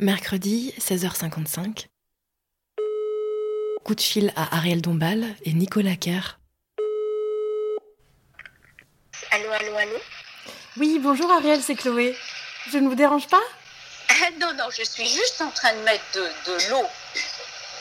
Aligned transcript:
Mercredi, 0.00 0.72
16h55. 0.78 1.86
Coup 3.84 3.94
de 3.96 4.00
fil 4.00 4.32
à 4.36 4.56
Ariel 4.56 4.80
Dombal 4.80 5.24
et 5.42 5.52
Nicolas 5.52 5.96
Kerr. 5.96 6.38
Allô, 9.32 9.50
allô, 9.50 9.76
allô? 9.76 9.96
Oui, 10.76 11.00
bonjour 11.02 11.28
Ariel, 11.32 11.60
c'est 11.60 11.74
Chloé. 11.74 12.14
Je 12.70 12.78
ne 12.78 12.88
vous 12.88 12.94
dérange 12.94 13.26
pas? 13.26 13.42
Non, 14.40 14.54
non, 14.56 14.66
je 14.70 14.84
suis 14.84 15.08
juste 15.08 15.40
en 15.40 15.50
train 15.50 15.74
de 15.74 15.80
mettre 15.80 16.04
de, 16.14 16.20
de 16.20 16.70
l'eau 16.70 16.86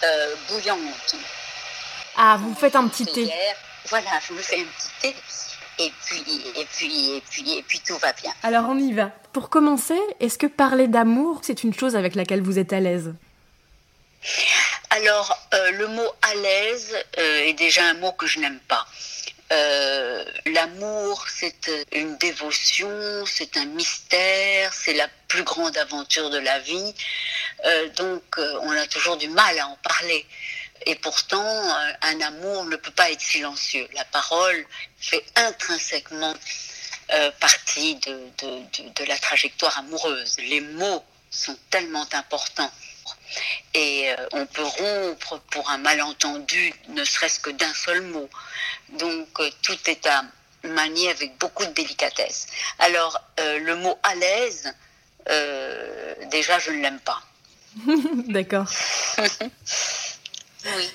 euh, 0.03 0.35
bouillante. 0.49 1.15
Ah, 2.15 2.37
vous 2.39 2.55
faites 2.55 2.75
un 2.75 2.87
petit 2.87 3.05
thé. 3.05 3.25
Hier. 3.25 3.55
Voilà, 3.89 4.09
je 4.27 4.33
me 4.33 4.41
fais 4.41 4.61
un 4.61 4.65
petit 4.65 4.89
thé. 5.01 5.15
Et 5.79 5.91
puis, 6.05 6.43
et 6.55 6.65
puis, 6.65 7.15
et 7.15 7.23
puis, 7.29 7.57
et 7.57 7.63
puis 7.63 7.79
tout 7.85 7.97
va 7.97 8.13
bien. 8.13 8.33
Alors 8.43 8.65
on 8.69 8.77
y 8.77 8.93
va. 8.93 9.11
Pour 9.33 9.49
commencer, 9.49 9.99
est-ce 10.19 10.37
que 10.37 10.47
parler 10.47 10.87
d'amour, 10.87 11.41
c'est 11.43 11.63
une 11.63 11.73
chose 11.73 11.95
avec 11.95 12.15
laquelle 12.15 12.41
vous 12.41 12.57
êtes 12.57 12.73
à 12.73 12.79
l'aise? 12.79 13.13
Alors, 14.89 15.37
euh, 15.53 15.71
le 15.71 15.87
mot 15.89 16.09
à 16.21 16.33
l'aise 16.35 16.95
euh, 17.19 17.41
est 17.41 17.53
déjà 17.53 17.83
un 17.85 17.93
mot 17.95 18.11
que 18.13 18.25
je 18.25 18.39
n'aime 18.39 18.59
pas. 18.67 18.85
Euh, 19.51 20.25
L'amour, 20.47 21.25
c'est 21.29 21.69
une 21.93 22.17
dévotion, 22.17 22.89
c'est 23.25 23.57
un 23.57 23.65
mystère, 23.65 24.73
c'est 24.73 24.93
la 24.93 25.07
plus 25.27 25.43
grande 25.43 25.77
aventure 25.77 26.29
de 26.29 26.39
la 26.39 26.59
vie. 26.59 26.93
Donc, 27.95 28.23
on 28.61 28.71
a 28.71 28.87
toujours 28.87 29.17
du 29.17 29.29
mal 29.29 29.57
à 29.59 29.67
en 29.67 29.77
parler. 29.83 30.25
Et 30.85 30.95
pourtant, 30.95 31.43
euh, 31.43 31.91
un 32.01 32.21
amour 32.21 32.65
ne 32.65 32.75
peut 32.75 32.91
pas 32.91 33.11
être 33.11 33.21
silencieux. 33.21 33.87
La 33.93 34.05
parole 34.05 34.65
fait 34.99 35.23
intrinsèquement 35.35 36.33
euh, 37.13 37.31
partie 37.39 37.95
de, 37.95 38.19
de, 38.39 38.83
de, 38.83 38.89
de 38.89 39.03
la 39.05 39.17
trajectoire 39.17 39.77
amoureuse. 39.77 40.35
Les 40.39 40.59
mots 40.59 41.01
sont 41.31 41.57
tellement 41.69 42.05
importants. 42.11 42.71
Et 43.73 44.09
euh, 44.11 44.27
on 44.33 44.45
peut 44.45 44.65
rompre 44.65 45.39
pour 45.49 45.69
un 45.69 45.77
malentendu, 45.77 46.73
ne 46.89 47.05
serait-ce 47.05 47.39
que 47.39 47.49
d'un 47.49 47.73
seul 47.73 48.01
mot. 48.01 48.29
Donc 48.99 49.27
euh, 49.39 49.49
tout 49.61 49.77
est 49.85 50.05
à 50.05 50.23
manier 50.63 51.09
avec 51.09 51.37
beaucoup 51.37 51.65
de 51.65 51.71
délicatesse. 51.71 52.47
Alors 52.79 53.21
le 53.37 53.75
mot 53.75 53.97
à 54.03 54.15
l'aise, 54.15 54.73
déjà 56.29 56.59
je 56.59 56.71
ne 56.71 56.81
l'aime 56.81 56.99
pas. 56.99 57.21
D'accord. 58.27 58.69
Oui. 60.65 60.89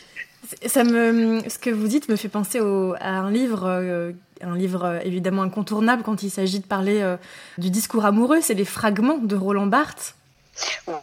Ça 0.66 0.84
me, 0.84 1.48
ce 1.48 1.58
que 1.58 1.70
vous 1.70 1.86
dites 1.88 2.08
me 2.08 2.16
fait 2.16 2.28
penser 2.28 2.60
au- 2.60 2.94
à 3.00 3.08
un 3.10 3.30
livre, 3.30 3.64
euh, 3.66 4.12
un 4.42 4.56
livre 4.56 4.84
euh, 4.84 5.00
évidemment 5.04 5.42
incontournable 5.42 6.02
quand 6.02 6.22
il 6.22 6.30
s'agit 6.30 6.58
de 6.60 6.66
parler 6.66 7.00
euh, 7.00 7.16
du 7.58 7.70
discours 7.70 8.04
amoureux. 8.04 8.40
C'est 8.42 8.54
les 8.54 8.64
fragments 8.64 9.18
de 9.18 9.36
Roland 9.36 9.66
Barthes. 9.66 10.14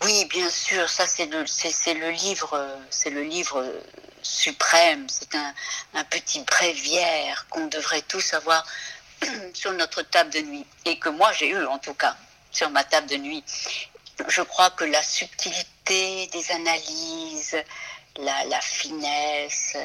Oui, 0.03 0.25
bien 0.30 0.49
sûr, 0.49 0.87
ça 0.87 1.07
c'est 1.07 1.25
le, 1.25 1.45
c'est, 1.47 1.71
c'est 1.71 1.95
le 1.95 2.11
livre, 2.11 2.67
c'est 2.91 3.09
le 3.09 3.23
livre 3.23 3.65
suprême. 4.21 5.07
C'est 5.09 5.33
un, 5.35 5.53
un 5.95 6.03
petit 6.03 6.41
bréviaire 6.43 7.47
qu'on 7.49 7.65
devrait 7.67 8.03
tous 8.07 8.33
avoir 8.33 8.63
sur 9.53 9.71
notre 9.73 10.03
table 10.03 10.30
de 10.31 10.41
nuit 10.41 10.65
et 10.85 10.99
que 10.99 11.09
moi 11.09 11.31
j'ai 11.31 11.49
eu 11.49 11.65
en 11.65 11.80
tout 11.80 11.95
cas 11.95 12.15
sur 12.52 12.69
ma 12.69 12.83
table 12.83 13.07
de 13.07 13.17
nuit. 13.17 13.43
Je 14.27 14.41
crois 14.43 14.69
que 14.69 14.83
la 14.83 15.02
subtilité 15.02 16.27
des 16.31 16.52
analyses, 16.52 17.55
la, 18.17 18.61
finesse, 18.61 19.77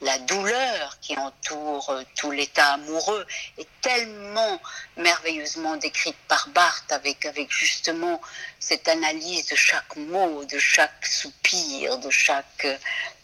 la, 0.00 0.18
douleur 0.18 0.98
qui 1.00 1.16
entoure 1.16 1.90
euh, 1.90 2.02
tout 2.16 2.30
l'état 2.30 2.72
amoureux 2.74 3.24
est 3.56 3.68
tellement 3.80 4.60
merveilleusement 4.96 5.76
décrite 5.76 6.16
par 6.26 6.48
Barthes 6.54 6.92
avec, 6.92 7.26
justement 7.50 8.20
cette 8.58 8.88
analyse 8.88 9.48
de 9.48 9.56
chaque 9.56 9.96
mot, 9.96 10.44
de 10.44 10.58
chaque 10.58 11.06
soupir, 11.06 11.98
de 11.98 12.10
chaque 12.10 12.66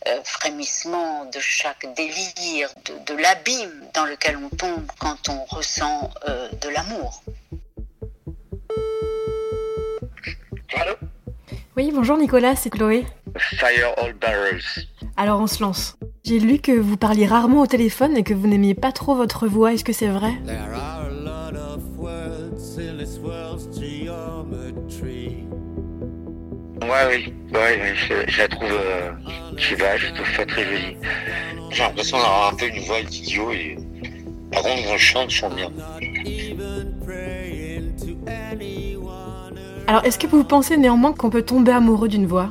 euh, 0.07 0.23
frémissement, 0.25 1.27
de 1.27 1.41
chaque 1.41 1.87
délire, 1.95 2.71
de, 3.07 3.15
l'abîme 3.15 3.89
dans 3.93 4.05
lequel 4.05 4.37
on 4.37 4.49
tombe 4.49 4.87
quand 4.99 5.29
on 5.29 5.45
ressent 5.45 6.11
euh, 6.29 6.49
de 6.61 6.69
l'amour. 6.69 7.23
Allô 10.77 10.95
Oui, 11.77 11.91
bonjour 11.93 12.17
Nicolas, 12.17 12.57
c'est 12.57 12.71
Chloé. 12.71 13.07
Fire 13.37 13.95
all 13.97 14.15
barrels. 14.15 14.87
Alors 15.17 15.41
on 15.41 15.47
se 15.47 15.63
lance. 15.63 15.97
J'ai 16.25 16.39
lu 16.39 16.59
que 16.59 16.73
vous 16.73 16.97
parliez 16.97 17.27
rarement 17.27 17.63
au 17.63 17.67
téléphone 17.67 18.17
et 18.17 18.23
que 18.23 18.33
vous 18.33 18.47
n'aimiez 18.47 18.75
pas 18.75 18.93
trop 18.93 19.15
votre 19.15 19.47
voix. 19.47 19.73
Est-ce 19.73 19.85
que 19.85 19.93
c'est 19.93 20.09
vrai? 20.09 20.33
There 20.47 20.75
are 20.75 21.07
a 21.07 21.11
lot 21.11 21.57
of 21.57 21.83
words 21.99 22.79
in 22.79 22.97
this 22.99 23.19
world's 23.19 23.69
geometry. 23.79 25.45
Ouais, 26.83 27.07
oui, 27.09 27.33
ouais, 27.53 27.81
oui, 27.83 27.89
je, 27.97 28.31
je 28.31 28.39
la 28.39 28.49
trouve, 28.49 28.71
euh, 28.71 29.11
je 29.57 29.69
sais 29.69 29.77
pas, 29.77 29.97
je 29.97 30.13
trouve 30.13 30.37
pas 30.37 30.47
très 30.47 30.65
jolie. 30.65 30.97
J'ai 31.71 31.83
l'impression 31.83 32.19
d'avoir 32.19 32.53
un 32.53 32.57
peu 32.57 32.67
une 32.67 32.83
voix 32.85 33.03
d'idiot 33.03 33.51
et 33.53 33.77
par 34.53 34.63
contre 34.63 34.83
quand 34.87 34.97
je 34.97 35.05
chante, 35.05 35.31
je 35.31 35.37
chante 35.37 35.57
bien. 35.57 35.71
Alors 39.87 40.05
est-ce 40.05 40.19
que 40.19 40.27
vous 40.27 40.45
pensez 40.45 40.77
néanmoins 40.77 41.13
qu'on 41.13 41.31
peut 41.31 41.43
tomber 41.43 41.73
amoureux 41.73 42.09
d'une 42.09 42.27
voix? 42.27 42.51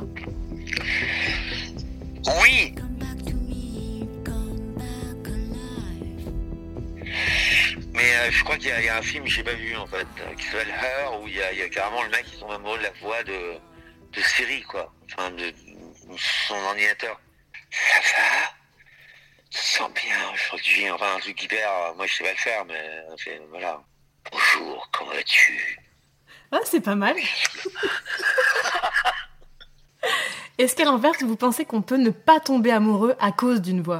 Je 8.34 8.44
crois 8.44 8.56
qu'il 8.56 8.68
y, 8.68 8.72
a- 8.72 8.80
il 8.80 8.86
y 8.86 8.88
a 8.88 8.96
un 8.98 9.02
film 9.02 9.24
que 9.24 9.30
j'ai 9.30 9.44
pas 9.44 9.54
vu 9.54 9.74
en 9.76 9.86
fait, 9.86 10.06
euh, 10.20 10.34
qui 10.34 10.44
s'appelle 10.46 10.68
Her, 10.70 11.20
où 11.20 11.28
il 11.28 11.34
y, 11.34 11.42
a, 11.42 11.52
il 11.52 11.58
y 11.58 11.62
a 11.62 11.68
carrément 11.68 12.02
le 12.02 12.10
mec 12.10 12.24
qui 12.26 12.38
tombe 12.38 12.50
amoureux 12.50 12.78
de 12.78 12.82
la 12.84 12.90
voix 13.00 13.22
de, 13.22 13.58
de 14.12 14.20
Siri, 14.22 14.62
quoi. 14.62 14.92
Enfin, 15.12 15.30
de, 15.30 15.50
de 15.50 16.16
son 16.46 16.54
ordinateur. 16.54 17.20
Ça 17.70 18.00
va? 18.20 18.52
Tu 19.50 19.58
te 19.58 19.64
sens 19.64 19.90
bien? 19.94 20.16
Aujourd'hui 20.32 20.90
Enfin, 20.90 21.14
un 21.16 21.20
truc 21.20 21.40
hyper... 21.42 21.70
euh, 21.70 21.94
moi, 21.94 22.06
je 22.06 22.14
sais 22.14 22.24
pas 22.24 22.32
le 22.32 22.36
faire, 22.38 22.64
mais 22.66 22.74
euh, 23.28 23.38
voilà. 23.50 23.80
Bonjour, 24.32 24.88
comment 24.92 25.12
vas-tu? 25.12 25.78
Ah, 26.50 26.60
c'est 26.64 26.80
pas 26.80 26.94
mal. 26.94 27.16
Est-ce 30.58 30.76
qu'à 30.76 30.84
l'inverse, 30.84 31.22
vous 31.22 31.36
pensez 31.36 31.64
qu'on 31.64 31.82
peut 31.82 31.96
ne 31.96 32.10
pas 32.10 32.38
tomber 32.40 32.70
amoureux 32.70 33.16
à 33.20 33.32
cause 33.32 33.60
d'une 33.60 33.82
voix? 33.82 33.98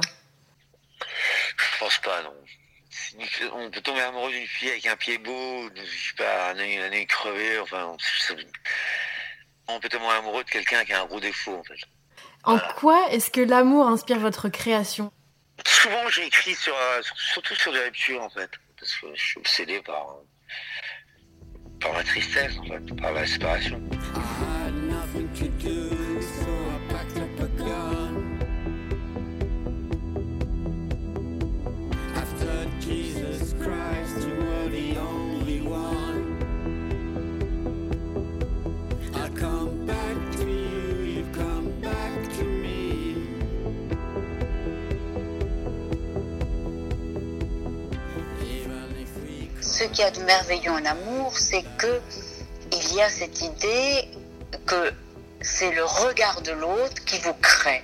Je 1.57 1.79
pense 1.79 1.97
pas, 1.99 2.21
non. 2.23 2.33
On 3.53 3.69
peut 3.69 3.81
tomber 3.81 4.01
amoureux 4.01 4.31
d'une 4.31 4.47
fille 4.47 4.69
avec 4.69 4.85
un 4.85 4.95
pied 4.95 5.17
beau, 5.17 5.69
je 5.75 5.81
sais 5.81 6.15
pas, 6.17 6.51
un 6.51 6.59
œil, 6.59 6.77
un 6.77 6.91
œil 6.91 7.05
crevé, 7.07 7.59
enfin... 7.59 7.95
On 9.67 9.79
peut 9.79 9.89
tomber 9.89 10.05
amoureux 10.07 10.43
de 10.43 10.49
quelqu'un 10.49 10.85
qui 10.85 10.93
a 10.93 11.01
un 11.01 11.05
gros 11.05 11.19
défaut, 11.19 11.55
en 11.57 11.63
fait. 11.63 11.79
En 12.43 12.59
quoi 12.75 13.09
est-ce 13.11 13.31
que 13.31 13.41
l'amour 13.41 13.87
inspire 13.87 14.19
votre 14.19 14.49
création? 14.49 15.11
Souvent, 15.65 16.07
j'ai 16.09 16.25
écrit 16.27 16.53
sur, 16.53 16.75
euh, 16.77 17.01
sur- 17.01 17.17
surtout 17.17 17.55
sur 17.55 17.73
des 17.73 17.79
ruptures, 17.79 18.21
en 18.21 18.29
fait. 18.29 18.49
Parce 18.79 18.95
que 18.97 19.07
je 19.15 19.23
suis 19.23 19.39
obsédé 19.39 19.81
par, 19.81 20.09
euh, 20.09 21.79
par 21.79 21.93
la 21.93 22.03
tristesse, 22.03 22.53
en 22.59 22.65
fait, 22.65 22.95
par 23.01 23.13
la 23.13 23.25
séparation. 23.25 23.81
Ce 49.77 49.83
qu'il 49.83 49.99
y 49.99 50.03
a 50.03 50.11
de 50.11 50.21
merveilleux 50.21 50.71
en 50.71 50.85
amour, 50.85 51.37
c'est 51.37 51.65
que 51.77 52.01
il 52.71 52.93
y 52.95 53.01
a 53.01 53.09
cette 53.09 53.41
idée 53.41 54.07
que 54.65 54.93
c'est 55.41 55.71
le 55.71 55.83
regard 55.83 56.41
de 56.41 56.51
l'autre 56.51 57.03
qui 57.05 57.17
vous 57.19 57.33
crée, 57.35 57.83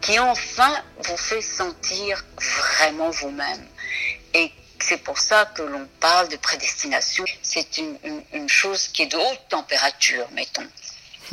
qui 0.00 0.18
enfin 0.18 0.72
vous 1.06 1.16
fait 1.16 1.42
sentir 1.42 2.24
vraiment 2.38 3.10
vous-même. 3.10 3.66
Et 4.34 4.50
c'est 4.80 4.98
pour 4.98 5.18
ça 5.18 5.46
que 5.54 5.62
l'on 5.62 5.86
parle 6.00 6.28
de 6.28 6.36
prédestination. 6.36 7.24
C'est 7.42 7.76
une, 7.78 7.98
une- 8.04 8.24
une 8.32 8.48
chose 8.48 8.88
qui 8.88 9.02
est 9.02 9.06
de 9.06 9.16
haute 9.16 9.40
température, 9.48 10.26
mettons. 10.32 10.66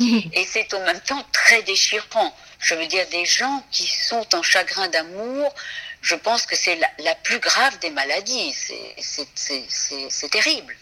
Et 0.00 0.44
c'est 0.44 0.72
en 0.74 0.80
même 0.84 1.00
temps 1.00 1.24
très 1.32 1.62
déchirant. 1.62 2.34
Je 2.58 2.74
veux 2.74 2.86
dire, 2.86 3.06
des 3.10 3.24
gens 3.24 3.64
qui 3.70 3.86
sont 3.86 4.26
en 4.34 4.42
chagrin 4.42 4.88
d'amour, 4.88 5.54
je 6.02 6.14
pense 6.14 6.46
que 6.46 6.56
c'est 6.56 6.76
la, 6.76 6.88
la 6.98 7.14
plus 7.14 7.38
grave 7.38 7.78
des 7.80 7.90
maladies. 7.90 8.52
C'est- 8.54 10.28
terrible. 10.30 10.76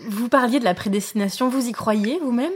Vous 0.00 0.28
parliez 0.28 0.58
de 0.58 0.64
la 0.64 0.74
prédestination, 0.74 1.48
vous 1.48 1.66
y 1.66 1.72
croyez 1.72 2.18
vous-même? 2.18 2.52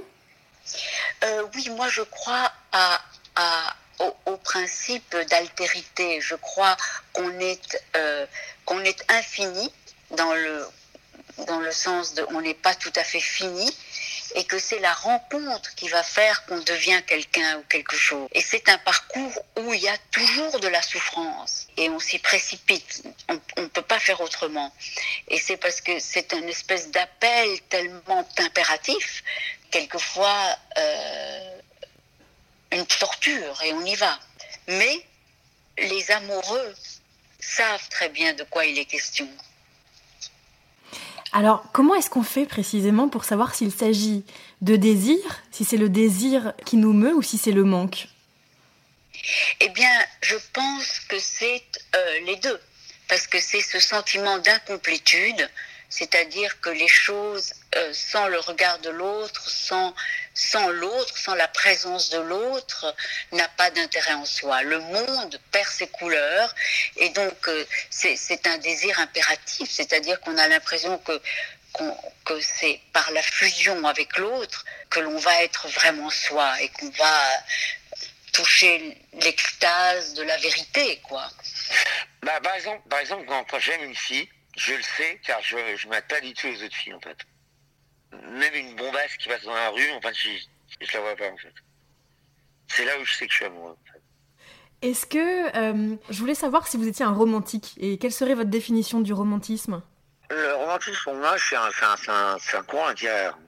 Euh, 1.25 1.45
oui, 1.55 1.69
moi 1.71 1.89
je 1.89 2.03
crois 2.03 2.51
à, 2.73 3.01
à- 3.37 3.77
au, 4.01 4.15
au 4.27 4.37
principe 4.37 5.17
d'altérité. 5.31 6.21
Je 6.21 6.35
crois 6.35 6.77
qu'on 7.13 7.31
est, 7.39 7.79
euh, 7.97 8.27
qu'on 8.65 8.81
est 8.81 9.05
infini 9.13 9.73
dans 10.11 10.33
le, 10.35 10.67
dans 11.47 11.61
le 11.61 11.71
sens 11.73 12.15
de 12.15 12.27
on 12.31 12.41
n'est 12.41 12.55
pas 12.55 12.75
tout 12.75 12.93
à 12.97 13.05
fait 13.05 13.21
fini 13.21 13.75
et 14.37 14.45
que 14.45 14.59
c'est 14.59 14.79
la 14.81 14.93
rencontre 14.93 15.75
qui 15.75 15.89
va 15.89 16.03
faire 16.03 16.45
qu'on 16.45 16.61
devient 16.61 17.01
quelqu'un 17.07 17.57
ou 17.57 17.63
quelque 17.63 17.97
chose. 17.97 18.29
Et 18.33 18.43
c'est 18.43 18.69
un 18.69 18.77
parcours 18.77 19.43
où 19.59 19.73
il 19.73 19.81
y 19.81 19.89
a 19.89 19.97
toujours 20.11 20.61
de 20.61 20.69
la 20.69 20.83
souffrance 20.83 21.67
et 21.79 21.89
on 21.89 21.99
s'y 21.99 22.19
précipite. 22.19 23.03
On 23.31 23.63
ne 23.63 23.67
peut 23.69 23.83
pas 23.83 23.99
faire 23.99 24.21
autrement. 24.21 24.71
Et 25.29 25.39
c'est 25.39 25.57
parce 25.57 25.81
que 25.81 25.99
c'est 25.99 26.35
une 26.35 26.51
espèce 26.51 26.91
d'appel 26.91 27.49
tellement 27.71 28.29
impératif, 28.37 29.25
quelquefois 29.71 30.55
euh, 30.77 31.59
une 32.73 32.87
torture 32.87 33.63
et 33.63 33.73
on 33.73 33.85
y 33.87 33.95
va. 33.95 34.21
Mais 34.69 35.03
les 35.79 36.11
amoureux 36.11 36.75
savent 37.41 37.89
très 37.89 38.11
bien 38.11 38.35
de 38.35 38.45
quoi 38.45 38.67
il 38.67 38.79
est 38.79 38.85
question. 38.85 39.29
Alors, 41.37 41.67
comment 41.75 41.95
est-ce 41.95 42.09
qu'on 42.09 42.23
fait 42.23 42.47
précisément 42.47 43.11
pour 43.11 43.27
savoir 43.27 43.55
s'il 43.55 43.71
s'agit 43.71 44.25
de 44.63 44.75
désir, 44.75 45.19
si 45.51 45.67
c'est 45.67 45.77
le 45.77 45.91
désir 45.91 46.55
qui 46.65 46.79
nous 46.79 46.95
meut 46.95 47.15
ou 47.15 47.21
si 47.21 47.37
c'est 47.37 47.53
le 47.53 47.63
manque? 47.63 48.09
Eh 49.61 49.69
bien, 49.69 49.93
je 50.23 50.37
pense 50.55 50.99
que 51.01 51.19
c'est 51.19 51.63
euh, 51.95 52.21
les 52.25 52.37
deux, 52.37 52.59
parce 53.07 53.27
que 53.27 53.39
c'est 53.39 53.61
ce 53.61 53.79
sentiment 53.79 54.39
d'incomplétude, 54.39 55.51
c'est-à-dire 55.91 56.59
que 56.63 56.71
les 56.71 56.89
choses, 56.89 57.53
euh, 57.75 57.91
sans 57.93 58.29
le 58.29 58.39
regard 58.39 58.79
de 58.79 58.89
l'autre, 58.89 59.47
sans, 59.47 59.95
sans 60.37 60.69
l'autre, 60.69 61.17
sans 61.17 61.35
la 61.35 61.49
présence 61.49 62.11
de 62.11 62.19
l'autre, 62.19 62.95
n'a 63.33 63.49
pas 63.49 63.71
d'intérêt 63.71 64.13
en 64.13 64.27
soi. 64.27 64.63
Le 64.63 64.79
monde 64.79 65.41
perd 65.51 65.69
ses 65.69 65.89
couleurs 65.89 66.55
et 66.97 67.09
donc 67.09 67.49
euh, 67.49 67.67
c'est 67.91 68.47
un 68.47 68.59
désir 68.59 69.01
impératif, 69.01 69.71
c'est-à-dire 69.71 70.21
qu'on 70.21 70.37
a 70.37 70.47
l'impression 70.47 70.99
que 70.99 71.21
que 72.25 72.41
c'est 72.41 72.81
par 72.95 73.11
la 73.11 73.21
fusion 73.21 73.87
avec 73.87 74.17
l'autre 74.17 74.65
que 74.89 75.01
l'on 75.01 75.19
va 75.19 75.43
être 75.43 75.69
vraiment 75.69 76.09
soi 76.09 76.59
et 76.63 76.71
qu'on 76.71 76.89
va 76.91 77.45
toucher 78.33 78.97
l'extase 79.13 80.15
de 80.15 80.23
la 80.23 80.39
vérité, 80.39 81.01
quoi. 81.07 81.29
Bah, 82.23 82.41
par 82.43 82.55
exemple, 82.55 82.89
par 82.89 82.99
exemple 83.01 83.27
quand 83.27 83.59
j'aime 83.59 83.85
une 83.85 83.95
fille, 83.95 84.27
je 84.57 84.73
le 84.73 84.83
sais, 84.83 85.21
car 85.25 85.43
je 85.43 85.57
ne 85.57 85.91
m'attends 85.91 86.15
pas 86.15 86.21
du 86.21 86.33
tout 86.33 86.49
aux 86.49 86.63
autres 86.63 86.77
filles, 86.77 86.95
en 86.95 87.01
fait. 87.01 87.19
Même 88.13 88.55
une 88.55 88.77
bombasse 88.77 89.17
qui 89.19 89.29
passe 89.29 89.43
dans 89.45 89.55
la 89.55 89.71
rue, 89.71 89.91
en 89.93 90.01
fait, 90.01 90.15
je, 90.15 90.29
ne 90.29 90.93
la 90.93 91.01
vois 91.01 91.17
pas, 91.17 91.31
en 91.31 91.37
fait. 91.37 91.53
C'est 92.69 92.85
là 92.85 92.99
où 93.01 93.05
je 93.05 93.15
sais 93.15 93.27
que 93.27 93.33
je 93.33 93.37
suis 93.37 93.45
amoureux, 93.47 93.73
en 93.73 93.93
fait. 93.93 94.03
Est-ce 94.83 95.07
que... 95.07 95.57
Euh, 95.57 95.97
je 96.11 96.19
voulais 96.19 96.35
savoir 96.35 96.67
si 96.67 96.77
vous 96.77 96.87
étiez 96.87 97.05
un 97.05 97.13
romantique, 97.13 97.75
et 97.79 97.99
quelle 97.99 98.13
serait 98.13 98.35
votre 98.35 98.51
définition 98.51 99.01
du 99.01 99.13
romantisme? 99.13 99.83
Le 100.31 100.55
romantisme, 100.55 101.01
pour 101.05 101.15
moi, 101.15 101.37
c'est 101.39 101.57
un, 101.57 101.71
un, 102.09 102.37
un, 102.37 102.63
courant 102.63 102.89
intérieur. 102.89 103.39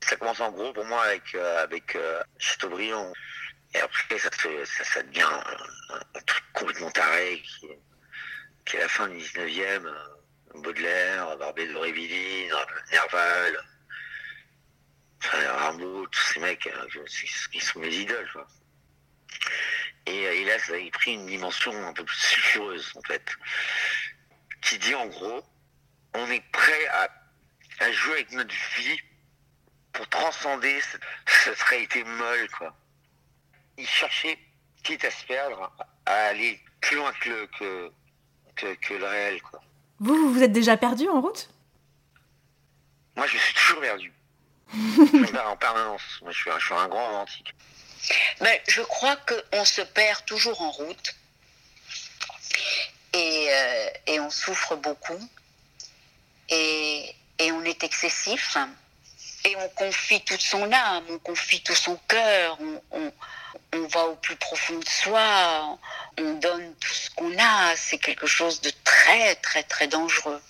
Ça 0.00 0.16
commence 0.16 0.40
en 0.40 0.50
gros, 0.50 0.72
pour 0.72 0.84
moi, 0.86 1.02
avec, 1.04 1.34
euh, 1.34 1.62
avec 1.62 1.94
euh, 1.96 2.20
Chateaubriand. 2.38 3.12
Et 3.74 3.78
après, 3.78 4.18
ça, 4.18 4.28
ça, 4.32 4.84
ça 4.84 5.02
devient 5.02 5.22
un, 5.22 6.20
truc 6.26 6.44
complètement 6.52 6.90
taré 6.90 7.42
qui 7.42 7.68
qui 8.64 8.76
est 8.76 8.80
la 8.80 8.88
fin 8.88 9.08
du 9.08 9.16
19e, 9.16 9.84
euh, 9.84 9.92
Baudelaire, 10.54 11.36
Barbé 11.36 11.66
de 11.66 11.76
Révilly, 11.76 12.48
Nerval, 12.90 13.64
Rimbaud, 15.22 16.06
tous 16.08 16.22
ces 16.32 16.40
mecs 16.40 16.66
euh, 16.66 17.04
qui 17.52 17.60
sont 17.60 17.78
mes 17.78 17.94
idoles. 17.94 18.28
Quoi. 18.32 18.46
Et, 20.06 20.26
euh, 20.26 20.44
là, 20.46 20.58
ça 20.58 20.74
a 20.74 20.90
pris 20.92 21.14
une 21.14 21.26
dimension 21.26 21.72
un 21.86 21.92
peu 21.92 22.04
plus 22.04 22.16
sulfureuse, 22.16 22.92
en 22.96 23.02
fait, 23.02 23.36
qui 24.62 24.78
dit 24.78 24.94
en 24.94 25.06
gros, 25.06 25.42
on 26.14 26.30
est 26.30 26.44
prêt 26.52 26.86
à, 26.88 27.92
jouer 27.92 28.14
avec 28.14 28.32
notre 28.32 28.54
vie 28.76 29.00
pour 29.92 30.08
transcender 30.08 30.80
cette, 31.26 31.62
réalité 31.62 32.04
molle, 32.04 32.50
quoi. 32.50 32.76
Il 33.78 33.86
cherchait, 33.86 34.38
quitte 34.82 35.04
à 35.04 35.10
se 35.10 35.24
perdre, 35.24 35.72
à 36.06 36.12
aller 36.26 36.60
plus 36.80 36.96
loin 36.96 37.12
que, 37.20 37.30
le, 37.30 37.46
que, 38.56 38.94
le 38.94 39.04
réel. 39.04 39.40
Quoi. 39.42 39.62
Vous, 40.00 40.14
vous 40.14 40.32
vous 40.32 40.42
êtes 40.42 40.52
déjà 40.52 40.76
perdu 40.76 41.08
en 41.08 41.20
route? 41.20 41.48
Moi, 43.16 43.26
je 43.26 43.36
suis 43.36 43.54
toujours 43.54 43.80
perdu. 43.80 44.12
je 44.72 45.36
en 45.38 45.56
permanence. 45.56 46.02
Moi, 46.22 46.32
je, 46.32 46.38
suis, 46.38 46.50
je 46.58 46.64
suis 46.64 46.74
un 46.74 46.88
grand 46.88 47.06
romantique. 47.06 47.54
Mais 48.40 48.62
je 48.66 48.80
crois 48.80 49.16
qu'on 49.16 49.64
se 49.64 49.82
perd 49.82 50.24
toujours 50.24 50.60
en 50.62 50.70
route. 50.70 51.14
Et, 53.12 53.48
euh, 53.50 53.90
et 54.06 54.20
on 54.20 54.30
souffre 54.30 54.76
beaucoup. 54.76 55.20
Et, 56.48 57.14
et 57.38 57.52
on 57.52 57.62
est 57.64 57.84
excessif. 57.84 58.56
Et 59.44 59.54
on 59.56 59.68
confie 59.70 60.22
toute 60.22 60.40
son 60.40 60.70
âme, 60.72 61.04
on 61.10 61.18
confie 61.18 61.62
tout 61.62 61.74
son 61.74 61.96
cœur, 62.08 62.58
on, 62.60 62.82
on, 62.90 63.12
on 63.74 63.86
va 63.86 64.06
au 64.08 64.16
plus 64.16 64.36
profond 64.36 64.78
de 64.78 64.88
soi, 64.88 65.78
on 66.18 66.34
donne 66.34 66.72
tout 66.80 66.92
ce 66.92 67.10
qu'on 67.14 67.32
a, 67.38 67.74
c'est 67.76 67.98
quelque 67.98 68.26
chose 68.26 68.60
de 68.60 68.70
très 68.84 69.34
très 69.36 69.62
très 69.62 69.86
dangereux. 69.86 70.40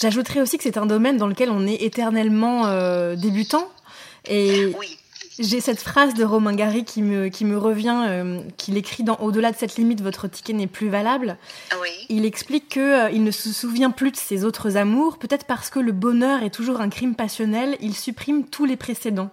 J'ajouterais 0.00 0.40
aussi 0.40 0.58
que 0.58 0.64
c'est 0.64 0.78
un 0.78 0.86
domaine 0.86 1.16
dans 1.16 1.26
lequel 1.26 1.50
on 1.50 1.66
est 1.66 1.82
éternellement 1.82 2.66
euh, 2.66 3.16
débutant. 3.16 3.68
Et 4.28 4.66
oui. 4.78 4.96
j'ai 5.40 5.60
cette 5.60 5.80
phrase 5.80 6.14
de 6.14 6.22
Romain 6.24 6.54
Gary 6.54 6.84
qui 6.84 7.02
me, 7.02 7.28
qui 7.28 7.44
me 7.44 7.58
revient, 7.58 8.04
euh, 8.06 8.40
qu'il 8.56 8.76
écrit 8.76 9.02
dans 9.02 9.16
Au-delà 9.16 9.50
de 9.50 9.56
cette 9.56 9.76
limite, 9.76 10.00
votre 10.00 10.28
ticket 10.28 10.52
n'est 10.52 10.68
plus 10.68 10.88
valable. 10.88 11.36
Oui. 11.80 11.88
Il 12.08 12.24
explique 12.24 12.68
qu'il 12.68 12.82
euh, 12.82 13.10
il 13.10 13.24
ne 13.24 13.32
se 13.32 13.52
souvient 13.52 13.90
plus 13.90 14.12
de 14.12 14.16
ses 14.16 14.44
autres 14.44 14.76
amours, 14.76 15.18
peut-être 15.18 15.46
parce 15.46 15.68
que 15.68 15.80
le 15.80 15.92
bonheur 15.92 16.44
est 16.44 16.50
toujours 16.50 16.80
un 16.80 16.90
crime 16.90 17.16
passionnel, 17.16 17.76
il 17.80 17.96
supprime 17.96 18.46
tous 18.46 18.66
les 18.66 18.76
précédents 18.76 19.30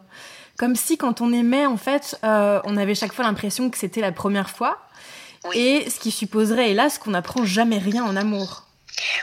comme 0.57 0.75
si 0.75 0.97
quand 0.97 1.21
on 1.21 1.33
aimait, 1.33 1.65
en 1.65 1.77
fait, 1.77 2.17
euh, 2.23 2.61
on 2.63 2.77
avait 2.77 2.95
chaque 2.95 3.13
fois 3.13 3.25
l'impression 3.25 3.69
que 3.69 3.77
c'était 3.77 4.01
la 4.01 4.11
première 4.11 4.49
fois. 4.49 4.81
Et 5.53 5.87
ce 5.89 5.99
qui 5.99 6.09
supposerait, 6.09 6.71
hélas, 6.71 6.97
qu'on 6.97 7.11
n'apprend 7.11 7.45
jamais 7.45 7.77
rien 7.77 8.03
en 8.03 8.15
amour. 8.15 8.65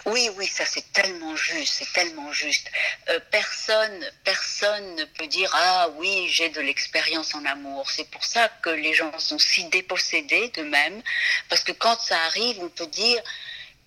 Oui, 0.07 0.29
oui, 0.37 0.47
ça 0.47 0.65
c'est 0.67 0.93
tellement 0.93 1.35
juste, 1.35 1.75
c'est 1.79 1.93
tellement 1.93 2.31
juste. 2.33 2.71
Euh, 3.09 3.19
personne, 3.31 4.05
personne 4.23 4.97
ne 4.97 5.05
peut 5.05 5.27
dire 5.27 5.51
ah 5.55 5.89
oui, 5.97 6.29
j'ai 6.29 6.51
de 6.51 6.61
l'expérience 6.61 7.35
en 7.35 7.45
amour. 7.47 7.91
C'est 7.91 8.09
pour 8.11 8.25
ça 8.25 8.49
que 8.63 8.71
les 8.71 8.93
gens 8.93 9.19
sont 9.19 9.39
si 9.39 9.65
dépossédés 9.65 10.51
d'eux-mêmes, 10.51 11.03
parce 11.49 11.65
que 11.65 11.73
quand 11.73 11.99
ça 12.01 12.21
arrive, 12.27 12.61
on 12.61 12.69
peut 12.69 12.87
dire 12.87 13.21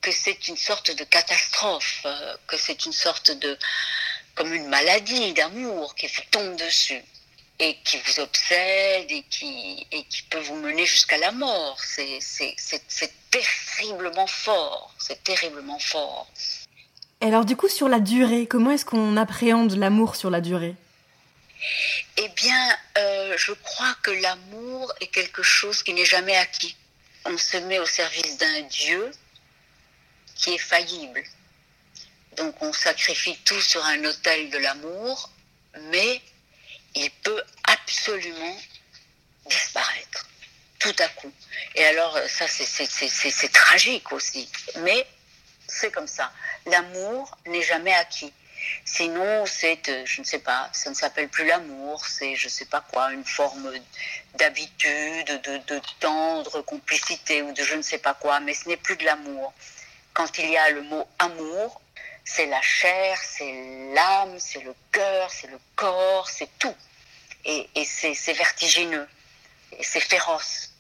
que 0.02 0.12
c'est 0.12 0.48
une 0.48 0.58
sorte 0.58 0.92
de 0.92 1.04
catastrophe, 1.04 2.02
euh, 2.06 2.36
que 2.48 2.58
c'est 2.58 2.86
une 2.86 2.94
sorte 2.94 3.32
de 3.32 3.58
comme 4.34 4.54
une 4.54 4.68
maladie 4.68 5.34
d'amour 5.34 5.96
qui 5.96 6.08
vous 6.08 6.24
tombe 6.32 6.56
dessus 6.58 7.02
et 7.60 7.78
qui 7.84 7.98
vous 7.98 8.20
obsède 8.20 9.10
et 9.10 9.24
qui, 9.30 9.88
et 9.92 10.04
qui 10.06 10.24
peut 10.24 10.40
vous 10.40 10.56
mener 10.56 10.86
jusqu'à 10.86 11.18
la 11.18 11.32
mort. 11.32 11.78
C'est 11.80 12.20
terriblement 13.32 14.28
fort, 14.28 14.94
c'est 14.98 15.24
terriblement 15.24 15.80
fort. 15.80 16.28
Et 17.22 17.28
alors 17.28 17.46
du 17.46 17.56
coup, 17.56 17.70
sur 17.70 17.88
la 17.88 18.00
durée, 18.00 18.46
comment 18.48 18.72
est-ce 18.72 18.86
qu'on 18.86 19.18
appréhende 19.18 19.76
l'amour 19.76 20.16
sur 20.16 20.30
la 20.30 20.42
durée? 20.42 20.76
Eh 22.18 22.30
bien, 22.30 22.78
euh, 22.98 23.34
je 23.38 23.54
crois 23.54 23.96
que 24.04 24.12
l'amour 24.12 24.94
est 25.02 25.08
quelque 25.08 25.42
chose 25.42 25.82
qui 25.84 25.94
n'est 25.94 26.06
jamais 26.06 26.36
acquis. 26.36 26.76
On 27.26 27.38
se 27.38 27.58
met 27.58 27.80
au 27.80 27.86
service 27.86 28.38
d'un 28.38 28.62
Dieu 28.64 29.12
qui 30.36 30.54
est 30.54 30.60
faillible. 30.60 31.24
Donc 32.38 32.62
on 32.62 32.74
sacrifie 32.74 33.38
tout 33.46 33.62
sur 33.62 33.84
un 33.86 34.04
autel 34.04 34.50
de 34.50 34.58
l'amour, 34.58 35.30
mais 35.92 36.22
il 36.96 37.12
peut 37.12 37.44
absolument 37.64 38.58
disparaître 39.46 40.26
tout 40.80 40.96
à 41.00 41.08
coup. 41.10 41.32
Et 41.76 41.86
alors, 41.86 42.16
euh, 42.16 42.28
ça, 42.28 42.46
c'est 42.48 43.52
tragique 43.52 44.12
aussi. 44.12 44.50
Mais 44.80 45.08
c'est 45.68 45.92
comme 45.92 46.08
ça. 46.08 46.32
L'amour 46.68 47.38
n'est 47.48 47.64
jamais 47.64 47.94
acquis. 47.94 48.32
Sinon, 48.84 49.46
c'est, 49.46 49.90
euh, 49.90 50.04
je 50.06 50.22
ne 50.22 50.26
sais 50.26 50.40
pas, 50.40 50.70
ça 50.74 50.90
ne 50.90 50.96
s'appelle 50.96 51.30
plus 51.30 51.46
l'amour, 51.46 52.04
c'est, 52.06 52.36
je 52.36 52.48
ne 52.48 52.52
sais 52.52 52.66
pas 52.66 52.82
quoi, 52.82 53.12
une 53.12 53.26
forme 53.26 53.72
d'habitude, 54.36 55.42
de, 55.44 55.58
de, 55.58 55.82
tendre 56.00 56.62
complicité 56.62 57.42
ou 57.44 57.52
de 57.52 57.64
je 57.64 57.76
ne 57.76 57.82
sais 57.82 58.00
pas 58.00 58.14
quoi, 58.14 58.40
mais 58.40 58.54
ce 58.54 58.68
n'est 58.68 58.78
plus 58.78 58.96
de 58.96 59.06
l'amour. 59.06 59.54
Quand 60.14 60.38
il 60.40 60.50
y 60.50 60.58
a 60.58 60.72
le 60.72 60.82
mot 60.82 61.08
amour, 61.20 61.82
c'est 62.26 62.48
la 62.48 62.62
chair, 62.62 63.18
c'est 63.24 63.94
l'âme, 63.94 64.38
c'est 64.40 64.62
le 64.62 64.76
cœur, 64.92 65.32
c'est 65.32 65.48
le 65.48 65.60
corps, 65.76 66.28
c'est 66.28 66.50
tout. 66.60 66.76
Et, 67.46 67.70
c'est 67.86 68.34
vertigineux, 68.34 69.08
et 69.78 69.84
c'est 69.84 70.00
féroce, 70.00 70.72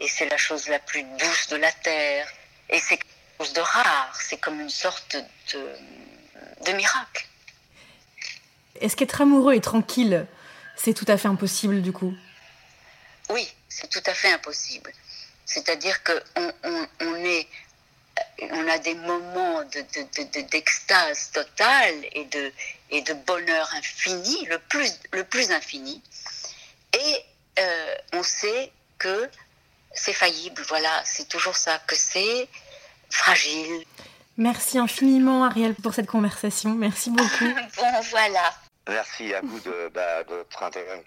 et 0.00 0.08
c'est 0.08 0.26
la 0.30 0.38
chose 0.38 0.66
la 0.68 0.78
plus 0.78 1.02
douce 1.02 1.48
de 1.48 1.56
la 1.56 1.70
terre, 1.70 2.26
et 2.70 2.80
c'est 2.80 2.96
quelque 2.96 3.36
chose 3.38 3.52
de 3.52 3.60
rare, 3.60 4.18
c'est 4.18 4.38
comme 4.38 4.58
une 4.58 4.70
sorte 4.70 5.16
de, 5.52 5.76
de 6.64 6.72
miracle. 6.72 7.26
Est-ce 8.80 8.96
qu'être 8.96 9.20
amoureux 9.20 9.54
et 9.54 9.60
tranquille, 9.60 10.26
c'est 10.74 10.94
tout 10.94 11.04
à 11.08 11.18
fait 11.18 11.28
impossible 11.28 11.82
du 11.82 11.92
coup? 11.92 12.14
Oui, 13.28 13.46
c'est 13.68 13.90
tout 13.90 14.02
à 14.06 14.14
fait 14.14 14.32
impossible. 14.32 14.92
C'est-à-dire 15.44 16.02
qu'on 16.02 16.52
on, 16.64 16.88
on 17.00 17.14
est 17.16 17.46
on 18.40 18.68
a 18.68 18.78
des 18.78 18.94
moments 18.94 19.62
d'extase 19.64 21.30
de, 21.32 21.40
de, 21.40 21.44
totale 21.44 21.94
et 22.12 22.24
de, 22.24 22.52
et 22.90 23.02
de 23.02 23.14
bonheur 23.14 23.68
infini, 23.74 24.46
le 24.46 24.58
plus, 24.58 24.92
le 25.12 25.24
plus 25.24 25.50
infini. 25.50 26.02
Et 26.94 27.16
euh, 27.58 27.94
on 28.12 28.22
sait 28.22 28.72
que 28.98 29.28
c'est 29.92 30.12
faillible, 30.12 30.62
voilà, 30.68 31.02
c'est 31.04 31.28
toujours 31.28 31.56
ça, 31.56 31.78
que 31.86 31.96
c'est 31.96 32.48
fragile. 33.10 33.84
Merci 34.36 34.78
infiniment 34.78 35.44
Ariel 35.44 35.74
pour 35.74 35.94
cette 35.94 36.06
conversation, 36.06 36.70
merci 36.70 37.10
beaucoup. 37.10 37.44
bon 37.76 38.00
voilà. 38.10 38.52
Merci 38.88 39.34
à 39.34 39.40
vous 39.40 39.58
de, 39.60 39.90
bah, 39.94 40.22
de 40.24 40.34
votre 40.34 40.62
intérêt. 40.62 41.04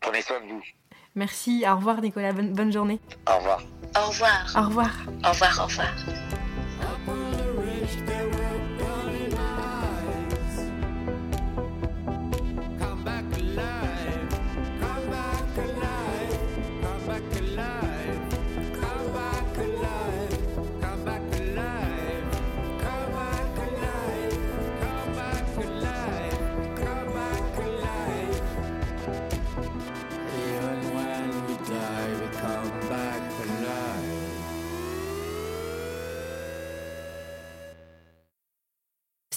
Prenez 0.00 0.22
soin 0.22 0.40
de 0.40 0.46
vous. 0.46 0.62
Merci, 1.14 1.64
au 1.66 1.76
revoir 1.76 2.00
Nicolas, 2.00 2.32
bonne, 2.32 2.52
bonne 2.52 2.72
journée. 2.72 3.00
Au 3.26 3.36
revoir. 3.36 3.62
Au 3.96 4.08
revoir. 4.08 4.46
Au 4.56 4.62
revoir. 4.62 4.90
Au 5.24 5.30
revoir, 5.30 5.58
au 5.58 5.66
revoir. 5.66 6.37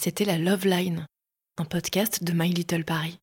C'était 0.03 0.25
la 0.25 0.39
Love 0.39 0.65
Line, 0.65 1.05
un 1.60 1.65
podcast 1.65 2.24
de 2.24 2.34
My 2.34 2.50
Little 2.50 2.84
Paris. 2.84 3.20